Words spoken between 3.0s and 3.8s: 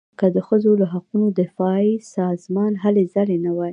ځلې نه وای.